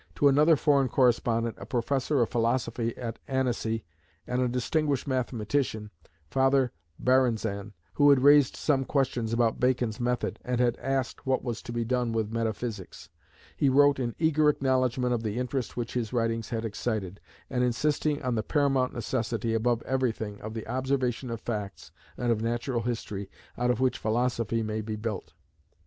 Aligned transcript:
To 0.15 0.27
another 0.27 0.55
foreign 0.55 0.89
correspondent, 0.89 1.57
a 1.59 1.65
professor 1.67 2.23
of 2.23 2.29
philosophy 2.29 2.97
at 2.97 3.19
Annecy, 3.27 3.85
and 4.25 4.41
a 4.41 4.47
distinguished 4.47 5.05
mathematician, 5.05 5.91
Father 6.27 6.71
Baranzan, 6.97 7.73
who 7.93 8.09
had 8.09 8.23
raised 8.23 8.55
some 8.55 8.83
questions 8.83 9.31
about 9.31 9.59
Bacon's 9.59 9.99
method, 9.99 10.39
and 10.43 10.59
had 10.59 10.75
asked 10.77 11.27
what 11.27 11.43
was 11.43 11.61
to 11.61 11.71
be 11.71 11.85
done 11.85 12.13
with 12.13 12.31
metaphysics, 12.31 13.09
he 13.55 13.69
wrote 13.69 13.99
in 13.99 14.15
eager 14.17 14.49
acknowledgment 14.49 15.13
of 15.13 15.21
the 15.21 15.37
interest 15.37 15.77
which 15.77 15.93
his 15.93 16.11
writings 16.11 16.49
had 16.49 16.65
excited, 16.65 17.19
and 17.47 17.63
insisting 17.63 18.23
on 18.23 18.33
the 18.33 18.41
paramount 18.41 18.93
necessity, 18.95 19.53
above 19.53 19.83
everything, 19.83 20.41
of 20.41 20.55
the 20.55 20.67
observation 20.67 21.29
of 21.29 21.39
facts 21.41 21.91
and 22.17 22.31
of 22.31 22.41
natural 22.41 22.81
history, 22.81 23.29
out 23.55 23.69
of 23.69 23.79
which 23.79 23.99
philosophy 23.99 24.63
may 24.63 24.81
be 24.81 24.95
built. 24.95 25.33